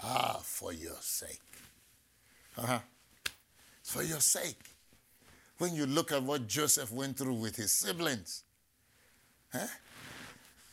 are 0.03 0.39
for 0.43 0.71
your 0.71 0.97
sake. 1.01 1.41
Uh-huh. 2.55 2.81
It's 3.81 3.91
for 3.91 4.03
your 4.03 4.19
sake. 4.19 4.61
When 5.57 5.73
you 5.73 5.87
look 5.87 6.11
at 6.11 6.21
what 6.21 6.45
Joseph 6.45 6.91
went 6.91 7.17
through 7.17 7.33
with 7.33 7.55
his 7.55 7.71
siblings, 7.71 8.43
huh? 9.51 9.65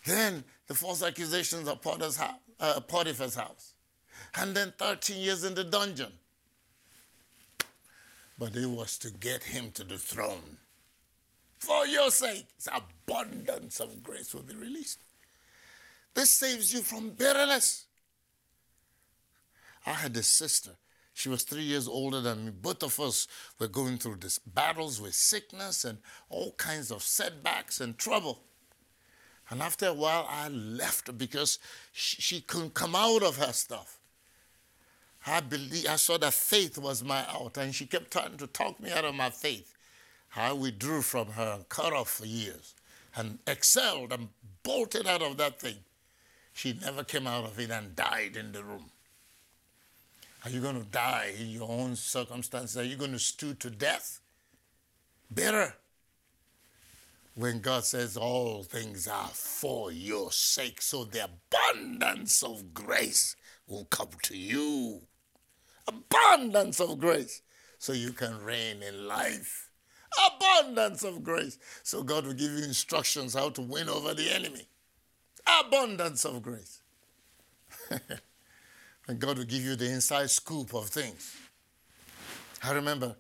then 0.05 0.45
the 0.67 0.75
false 0.75 1.03
accusations 1.03 1.69
of 1.69 1.81
Potiphar's 1.81 2.17
house, 2.17 2.41
uh, 2.61 2.81
Potiphar's 2.81 3.35
house, 3.35 3.75
and 4.35 4.55
then 4.55 4.73
13 4.79 5.21
years 5.21 5.45
in 5.45 5.55
the 5.55 5.65
dungeon. 5.65 6.13
But 8.39 8.55
it 8.55 8.67
was 8.67 8.99
to 8.99 9.11
get 9.11 9.45
him 9.45 9.71
to 9.73 9.85
the 9.85 9.99
throne. 9.99 10.59
For 11.59 11.87
your 11.87 12.11
sake, 12.11 12.47
his 12.57 12.69
abundance 12.69 13.81
of 13.81 14.03
grace 14.03 14.35
will 14.35 14.43
be 14.43 14.55
released. 14.55 15.01
This 16.15 16.31
saves 16.31 16.73
you 16.73 16.81
from 16.81 17.11
bitterness. 17.11 17.87
I 19.87 19.93
had 19.93 20.17
a 20.17 20.23
sister. 20.23 20.73
She 21.15 21.29
was 21.31 21.45
three 21.45 21.63
years 21.63 21.89
older 21.89 22.21
than 22.21 22.45
me. 22.45 22.51
Both 22.51 22.83
of 22.83 23.01
us 23.01 23.27
were 23.59 23.69
going 23.69 23.97
through 23.97 24.17
these 24.17 24.39
battles 24.39 25.01
with 25.01 25.15
sickness 25.15 25.85
and 25.85 25.99
all 26.29 26.53
kinds 26.53 26.91
of 26.91 27.03
setbacks 27.03 27.81
and 27.81 27.97
trouble. 27.97 28.43
And 29.49 29.63
after 29.63 29.87
a 29.87 29.95
while, 29.95 30.27
I 30.29 30.49
left 30.49 31.17
because 31.17 31.59
she, 31.93 32.41
couldn't 32.41 32.75
come 32.75 32.97
out 32.97 33.23
of 33.23 33.37
her 33.37 33.53
stuff. 33.53 33.99
I 35.27 35.41
believe 35.41 35.87
I 35.89 35.97
saw 35.97 36.19
that 36.19 36.35
faith 36.35 36.79
was 36.79 37.05
my 37.05 37.25
out, 37.29 37.57
and 37.57 37.75
she 37.75 37.87
kept 37.87 38.11
trying 38.11 38.37
to 38.39 38.47
talk 38.47 38.81
me 38.81 38.91
out 38.91 39.05
of 39.05 39.15
my 39.15 39.31
faith. 39.31 39.75
I 40.35 40.53
withdrew 40.53 41.03
from 41.03 41.29
her 41.29 41.55
and 41.55 41.69
cut 41.69 41.93
off 41.93 42.11
for 42.11 42.27
years 42.27 42.75
and 43.17 43.39
excelled 43.47 44.13
and 44.13 44.29
bolted 44.63 45.07
out 45.07 45.23
of 45.23 45.37
that 45.39 45.61
thing. 45.61 45.77
She 46.53 46.79
never 46.81 47.05
came 47.05 47.27
out 47.27 47.45
of 47.45 47.59
it 47.59 47.71
and 47.71 47.97
died 47.97 48.37
in 48.37 48.53
the 48.53 48.63
room. 48.63 48.91
Are 50.45 50.51
you 50.51 50.61
going 50.61 50.81
to 50.81 50.89
die 50.89 51.33
in 51.39 51.49
your 51.49 51.69
own 51.69 51.97
circumstances? 51.97 52.77
Are 52.77 52.85
you 52.85 52.97
going 52.97 53.13
to 53.13 53.19
stew 53.19 53.55
to 53.55 53.71
death? 53.71 54.21
Bitter. 55.33 55.75
When 57.37 57.61
God 57.61 57.85
says 57.85 58.17
all 58.17 58.65
things 58.65 59.07
are 59.07 59.29
for 59.29 59.93
your 59.93 60.33
sake, 60.33 60.83
so 60.83 61.05
the 61.05 61.29
abundance 61.29 62.43
of 62.43 62.75
grace 62.75 63.37
will 63.69 63.85
come 63.85 64.09
to 64.25 64.37
you 64.37 65.03
abundance 65.87 66.81
of 66.81 66.99
grace 66.99 67.43
so 67.79 67.93
you 67.93 68.13
can 68.13 68.43
reign 68.43 68.83
in 68.83 69.07
life. 69.07 69.71
Abundance 70.35 71.05
of 71.05 71.23
grace. 71.23 71.59
So 71.83 72.03
God 72.03 72.27
will 72.27 72.35
give 72.35 72.53
you 72.53 72.65
instructions 72.65 73.35
how 73.35 73.51
to 73.51 73.61
win 73.61 73.89
over 73.89 74.15
the 74.15 74.31
enemy. 74.31 74.67
Abundance 75.65 76.25
of 76.25 76.43
grace. 76.43 76.81
and 79.09 79.19
God 79.19 79.39
will 79.39 79.45
give 79.45 79.63
you 79.63 79.77
the 79.77 79.91
inside 79.91 80.31
scoop 80.31 80.75
of 80.75 80.89
things. 80.89 81.37
I 82.63 82.73
remember 82.73 83.17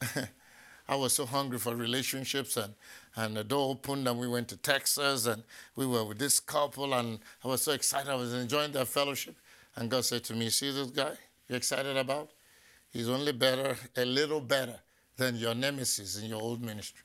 I 0.88 0.96
was 0.96 1.12
so 1.12 1.26
hungry 1.26 1.58
for 1.58 1.74
relationships 1.76 2.56
and, 2.56 2.74
and 3.18 3.36
the 3.36 3.42
door 3.42 3.70
opened 3.70 4.06
and 4.06 4.16
we 4.16 4.28
went 4.28 4.46
to 4.46 4.56
Texas 4.56 5.26
and 5.26 5.42
we 5.74 5.84
were 5.86 6.04
with 6.04 6.20
this 6.20 6.38
couple 6.38 6.94
and 6.94 7.18
I 7.44 7.48
was 7.48 7.62
so 7.62 7.72
excited. 7.72 8.08
I 8.08 8.14
was 8.14 8.32
enjoying 8.32 8.70
their 8.70 8.84
fellowship. 8.84 9.34
And 9.74 9.90
God 9.90 10.04
said 10.04 10.22
to 10.24 10.34
me, 10.34 10.50
See 10.50 10.70
this 10.70 10.90
guy? 10.90 11.14
you're 11.48 11.56
excited 11.56 11.96
about? 11.96 12.30
He's 12.92 13.08
only 13.08 13.32
better, 13.32 13.76
a 13.96 14.04
little 14.04 14.40
better 14.40 14.76
than 15.16 15.34
your 15.34 15.54
nemesis 15.54 16.22
in 16.22 16.30
your 16.30 16.40
old 16.40 16.62
ministry. 16.62 17.02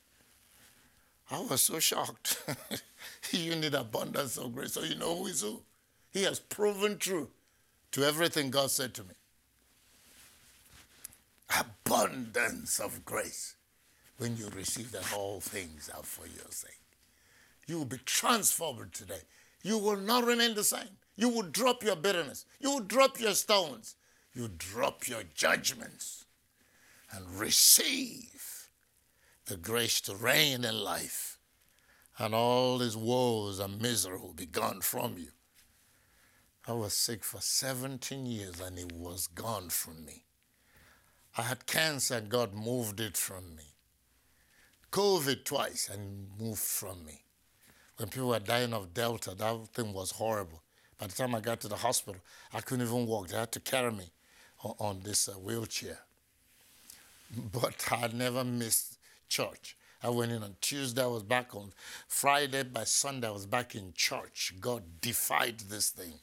I 1.32 1.42
was 1.42 1.64
so 1.64 1.80
shocked. 1.80 2.44
you 3.32 3.56
need 3.56 3.74
abundance 3.74 4.38
of 4.38 4.54
grace. 4.54 4.74
So 4.74 4.84
you 4.84 4.96
know 4.96 5.16
who 5.16 5.26
is 5.26 5.42
who. 5.42 5.62
He 6.12 6.24
has 6.24 6.40
proven 6.40 7.00
true 7.00 7.30
to 7.92 8.04
everything 8.04 8.52
God 8.52 8.70
said 8.70 8.94
to 8.94 9.04
me. 9.04 9.16
Abundance 11.60 12.80
of 12.80 13.04
grace 13.04 13.56
when 14.24 14.38
you 14.38 14.50
receive 14.56 14.92
that 14.94 15.14
all 15.14 15.40
things 15.42 15.92
are 15.96 16.04
for 16.04 16.26
your 16.26 16.50
sake. 16.50 16.80
You 17.68 17.78
will 17.78 17.86
be 17.86 18.00
transformed 18.06 18.94
today. 18.94 19.22
You 19.62 19.78
will 19.78 19.98
not 19.98 20.24
remain 20.24 20.56
the 20.56 20.64
same. 20.64 20.98
You 21.16 21.30
will 21.30 21.44
drop 21.44 21.84
your 21.84 21.96
bitterness. 21.96 22.46
You 22.60 22.72
will 22.72 22.80
drop 22.80 23.20
your 23.20 23.34
stones 23.34 23.96
you 24.34 24.50
drop 24.58 25.08
your 25.08 25.24
judgments 25.36 26.26
and 27.12 27.40
receive 27.40 28.70
the 29.46 29.58
grace 29.58 30.02
to 30.02 30.16
reign 30.16 30.66
in 30.66 30.80
life, 30.80 31.38
and 32.18 32.34
all 32.34 32.78
these 32.78 32.98
woes 32.98 33.60
and 33.60 33.82
misery 33.82 34.18
will 34.18 34.34
be 34.34 34.46
gone 34.46 34.82
from 34.82 35.18
you. 35.18 35.28
I 36.68 36.72
was 36.74 36.94
sick 36.94 37.24
for 37.24 37.42
17 37.42 38.26
years 38.26 38.60
and 38.60 38.80
it 38.80 38.94
was 38.94 39.28
gone 39.28 39.70
from 39.70 40.06
me. 40.06 40.24
I 41.38 41.44
had 41.44 41.66
cancer, 41.66 42.22
God 42.22 42.54
moved 42.54 43.00
it 43.00 43.18
from 43.18 43.56
me. 43.56 43.73
COVID 44.94 45.44
twice 45.44 45.90
and 45.92 46.28
moved 46.40 46.60
from 46.60 47.04
me. 47.04 47.20
When 47.98 48.10
people 48.10 48.28
were 48.30 48.38
dying 48.38 48.74
of 48.74 48.94
Delta, 48.94 49.34
that 49.34 49.68
thing 49.74 49.92
was 49.92 50.12
horrible. 50.12 50.62
By 51.00 51.08
the 51.08 51.14
time 51.14 51.34
I 51.34 51.40
got 51.40 51.62
to 51.62 51.68
the 51.68 51.76
hospital, 51.76 52.22
I 52.54 52.62
couldn't 52.62 52.86
even 52.86 53.08
walk. 53.08 53.30
They 53.30 53.38
had 53.38 53.52
to 53.54 53.60
carry 53.60 53.92
me 53.92 54.12
on 54.62 55.02
this 55.04 55.28
uh, 55.28 55.32
wheelchair. 55.32 55.98
But 57.52 57.84
I 57.92 58.08
never 58.14 58.44
missed 58.44 59.00
church. 59.28 59.76
I 60.04 60.10
went 60.10 60.32
in 60.32 60.44
on 60.44 60.56
Tuesday, 60.62 61.02
I 61.02 61.08
was 61.08 61.24
back 61.24 61.56
on 61.56 61.72
Friday. 62.08 62.62
By 62.62 62.84
Sunday, 62.84 63.28
I 63.28 63.32
was 63.32 63.48
back 63.48 63.74
in 63.74 63.94
church. 63.96 64.54
God 64.62 64.84
defied 65.02 65.60
this 65.72 65.90
thing. 65.90 66.14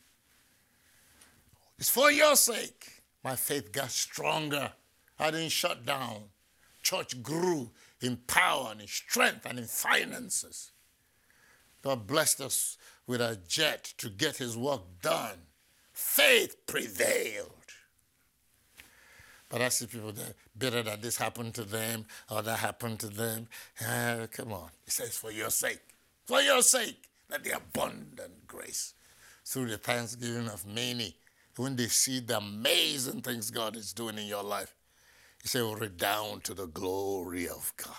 It's 1.77 1.91
for 1.91 2.13
your 2.13 2.37
sake. 2.37 3.03
My 3.25 3.35
faith 3.35 3.73
got 3.73 3.91
stronger. 3.91 4.71
I 5.19 5.33
didn't 5.33 5.51
shut 5.51 5.85
down. 5.85 6.23
Church 6.83 7.23
grew 7.23 7.71
in 8.01 8.17
power 8.27 8.69
and 8.71 8.81
in 8.81 8.87
strength 8.87 9.47
and 9.47 9.59
in 9.59 9.67
finances. 9.67 10.73
God 11.83 12.07
blessed 12.07 12.41
us 12.41 12.77
with 13.07 13.21
a 13.21 13.39
jet 13.49 13.93
to 13.99 14.09
get 14.09 14.37
his 14.37 14.57
work 14.57 14.83
done. 15.03 15.39
Faith 15.93 16.57
prevailed. 16.67 17.55
But 19.49 19.63
I 19.63 19.69
see 19.69 19.87
people 19.87 20.13
that 20.13 20.35
bitter 20.57 20.83
that 20.83 21.03
this 21.03 21.17
happened 21.17 21.55
to 21.55 21.65
them 21.65 22.07
or 22.31 22.41
that 22.43 22.59
happened 22.61 23.01
to 23.01 23.09
them. 23.09 23.49
Uh, 23.87 24.27
come 24.31 24.53
on. 24.53 24.71
He 24.85 24.91
says, 24.93 25.17
for 25.17 25.33
your 25.33 25.51
sake. 25.51 25.81
For 26.27 26.41
your 26.41 26.63
sake. 26.63 27.09
Let 27.29 27.45
the 27.45 27.57
abundant 27.57 28.47
grace 28.47 28.95
through 29.45 29.67
the 29.67 29.79
thanksgiving 29.79 30.49
of 30.49 30.65
many, 30.67 31.17
when 31.57 31.75
they 31.75 31.87
see 31.87 32.21
the 32.21 32.39
amazing 32.39 33.21
things 33.21 33.51
God 33.51 33.77
is 33.77 33.93
doing 33.93 34.17
in 34.17 34.27
your 34.27 34.45
life, 34.45 34.75
he 35.43 35.49
said, 35.49 35.63
will 35.63 35.77
redound 35.77 36.45
to 36.45 36.55
the 36.55 36.67
glory 36.67 37.49
of 37.49 37.73
God. 37.77 37.97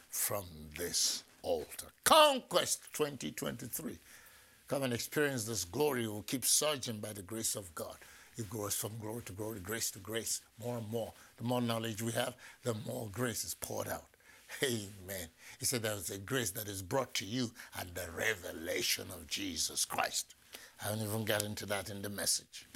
from 0.09 0.45
this 0.79 1.25
altar. 1.43 1.87
Conquest 2.05 2.83
2023. 2.95 3.99
Come 4.67 4.83
and 4.83 4.93
experience 4.93 5.45
this 5.45 5.65
glory. 5.65 6.07
We'll 6.07 6.23
keep 6.23 6.45
surging 6.45 6.99
by 6.99 7.13
the 7.13 7.23
grace 7.23 7.57
of 7.57 7.75
God. 7.75 7.97
It 8.37 8.49
grows 8.49 8.75
from 8.75 8.93
glory 9.01 9.23
to 9.23 9.33
glory, 9.33 9.61
grace 9.61 9.91
to 9.93 9.99
grace, 9.99 10.41
more 10.63 10.79
and 10.79 10.89
more. 10.91 11.13
The 11.39 11.45
more 11.45 11.63
knowledge 11.63 12.03
we 12.03 12.13
have, 12.13 12.35
the 12.63 12.75
more 12.87 13.09
grace 13.11 13.45
is 13.45 13.55
poured 13.55 13.89
out. 13.89 14.07
Amen. 14.63 15.29
He 15.59 15.65
said 15.65 15.83
there's 15.83 16.11
a 16.11 16.19
grace 16.19 16.51
that 16.53 16.69
is 16.69 16.83
brought 16.83 17.15
to 17.15 17.25
you 17.25 17.51
at 17.79 17.95
the 17.95 18.07
revelation 18.17 19.07
of 19.13 19.27
Jesus 19.27 19.85
Christ. 19.85 20.35
I 20.81 20.89
haven't 20.89 21.07
even 21.07 21.25
got 21.25 21.45
into 21.45 21.67
that 21.67 21.91
in 21.91 22.03
the 22.03 22.09
message. 22.09 22.67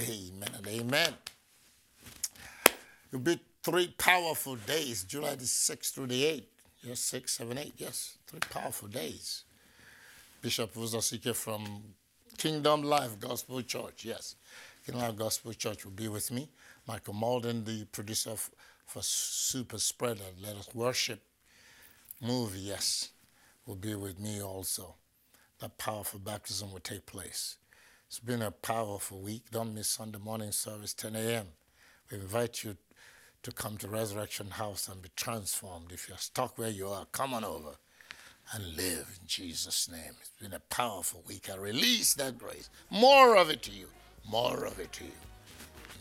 Amen 0.00 0.50
and 0.56 0.66
amen. 0.66 1.14
It'll 3.08 3.20
be 3.20 3.40
three 3.62 3.94
powerful 3.98 4.56
days, 4.56 5.04
July 5.04 5.34
the 5.34 5.44
6th 5.44 5.94
through 5.94 6.06
the 6.06 6.24
8th. 6.24 6.44
Yes, 6.82 7.00
6, 7.00 7.32
7, 7.32 7.58
8. 7.58 7.72
Yes, 7.76 8.18
three 8.26 8.40
powerful 8.40 8.88
days. 8.88 9.44
Bishop 10.40 10.74
Uzasike 10.74 11.34
from 11.34 11.82
Kingdom 12.36 12.82
Life 12.82 13.18
Gospel 13.18 13.62
Church. 13.62 14.04
Yes, 14.04 14.36
Kingdom 14.86 15.02
Life 15.02 15.16
Gospel 15.16 15.52
Church 15.54 15.84
will 15.84 15.92
be 15.92 16.08
with 16.08 16.30
me. 16.30 16.48
Michael 16.88 17.12
Malden, 17.12 17.64
the 17.64 17.84
producer 17.84 18.30
f- 18.30 18.50
for 18.86 19.02
Super 19.02 19.76
Spreader, 19.76 20.24
Let 20.42 20.56
Us 20.56 20.74
Worship 20.74 21.20
movie, 22.22 22.60
yes, 22.60 23.10
will 23.66 23.76
be 23.76 23.94
with 23.94 24.18
me 24.18 24.42
also. 24.42 24.94
That 25.60 25.76
powerful 25.76 26.18
baptism 26.18 26.72
will 26.72 26.80
take 26.80 27.04
place. 27.04 27.58
It's 28.06 28.18
been 28.18 28.40
a 28.40 28.50
powerful 28.50 29.20
week. 29.20 29.50
Don't 29.50 29.74
miss 29.74 29.88
Sunday 29.88 30.18
morning 30.18 30.50
service, 30.50 30.94
10 30.94 31.14
a.m. 31.14 31.48
We 32.10 32.16
invite 32.16 32.64
you 32.64 32.78
to 33.42 33.52
come 33.52 33.76
to 33.78 33.88
Resurrection 33.88 34.52
House 34.52 34.88
and 34.88 35.02
be 35.02 35.10
transformed. 35.14 35.92
If 35.92 36.08
you're 36.08 36.16
stuck 36.16 36.56
where 36.56 36.70
you 36.70 36.88
are, 36.88 37.04
come 37.12 37.34
on 37.34 37.44
over 37.44 37.76
and 38.54 38.76
live 38.76 39.18
in 39.20 39.26
Jesus' 39.26 39.90
name. 39.90 40.14
It's 40.20 40.32
been 40.40 40.54
a 40.54 40.60
powerful 40.74 41.22
week. 41.28 41.50
I 41.52 41.56
release 41.56 42.14
that 42.14 42.38
grace. 42.38 42.70
More 42.90 43.36
of 43.36 43.50
it 43.50 43.62
to 43.64 43.70
you. 43.70 43.88
More 44.26 44.64
of 44.64 44.80
it 44.80 44.92
to 44.94 45.04
you. 45.04 45.27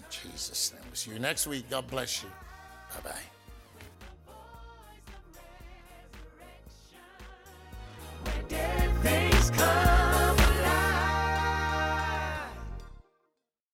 Jesus' 0.09 0.73
name. 0.73 0.81
We'll 0.85 0.95
see 0.95 1.11
you 1.11 1.19
next 1.19 1.47
week. 1.47 1.69
God 1.69 1.87
bless 1.87 2.23
you. 2.23 2.29
Bye 3.03 3.09
bye. 3.11 3.37
things 9.03 9.51
come. 9.51 9.86